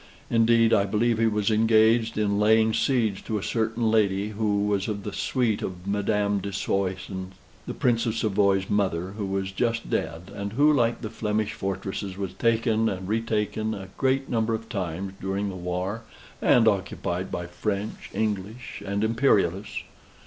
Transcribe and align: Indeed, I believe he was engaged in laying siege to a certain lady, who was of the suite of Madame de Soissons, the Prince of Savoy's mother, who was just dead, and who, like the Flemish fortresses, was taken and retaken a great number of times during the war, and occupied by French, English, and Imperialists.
Indeed, 0.31 0.73
I 0.73 0.85
believe 0.85 1.19
he 1.19 1.27
was 1.27 1.51
engaged 1.51 2.17
in 2.17 2.39
laying 2.39 2.73
siege 2.73 3.23
to 3.25 3.37
a 3.37 3.43
certain 3.43 3.91
lady, 3.91 4.29
who 4.29 4.65
was 4.65 4.87
of 4.87 5.03
the 5.03 5.13
suite 5.13 5.61
of 5.61 5.85
Madame 5.85 6.39
de 6.39 6.51
Soissons, 6.51 7.35
the 7.67 7.75
Prince 7.75 8.07
of 8.07 8.15
Savoy's 8.17 8.67
mother, 8.67 9.09
who 9.11 9.27
was 9.27 9.51
just 9.51 9.91
dead, 9.91 10.31
and 10.33 10.53
who, 10.53 10.73
like 10.73 11.01
the 11.01 11.11
Flemish 11.11 11.53
fortresses, 11.53 12.17
was 12.17 12.33
taken 12.33 12.89
and 12.89 13.07
retaken 13.07 13.75
a 13.75 13.89
great 13.95 14.27
number 14.27 14.55
of 14.55 14.69
times 14.69 15.13
during 15.21 15.49
the 15.49 15.55
war, 15.55 16.01
and 16.41 16.67
occupied 16.67 17.29
by 17.31 17.45
French, 17.45 18.09
English, 18.11 18.81
and 18.83 19.03
Imperialists. 19.03 19.83